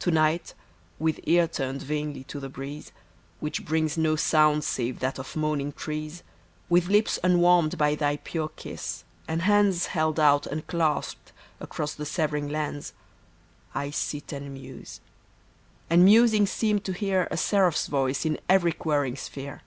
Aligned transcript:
To 0.00 0.10
night 0.10 0.52
with 0.98 1.20
ear 1.22 1.48
turned 1.48 1.80
vainly 1.80 2.22
to 2.24 2.38
the 2.38 2.50
breeze. 2.50 2.92
Which 3.40 3.64
brings 3.64 3.96
no 3.96 4.14
sound 4.14 4.62
save 4.62 4.98
that 4.98 5.18
of 5.18 5.36
moaning 5.36 5.72
trees, 5.72 6.22
With 6.68 6.88
Hps 6.90 7.18
unwarmed 7.24 7.78
by 7.78 7.94
thy 7.94 8.18
pure 8.18 8.50
kiss, 8.50 9.04
and 9.26 9.40
hands 9.40 9.86
Held 9.86 10.20
out 10.20 10.46
unclasped 10.46 11.32
across 11.60 11.94
the 11.94 12.04
severing 12.04 12.50
lands, 12.50 12.92
I 13.74 13.88
sit 13.88 14.32
and 14.34 14.52
muse, 14.52 15.00
and 15.88 16.04
musing 16.04 16.44
seem 16.44 16.80
to 16.80 16.92
hear 16.92 17.26
A 17.30 17.38
seraph's 17.38 17.86
voice 17.86 18.26
in 18.26 18.38
every 18.50 18.72
quiring 18.72 19.16
sphere. 19.16 19.62